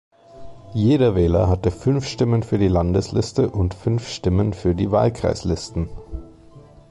Jeder 0.73 1.13
Wähler 1.13 1.47
hatte 1.47 1.69
fünf 1.69 2.07
Stimmen 2.07 2.41
für 2.41 2.57
die 2.57 2.67
Landesliste 2.69 3.51
und 3.51 3.75
fünf 3.75 4.07
Stimmen 4.09 4.51
für 4.53 4.73
die 4.73 4.89
Wahlkreislisten. 4.89 5.89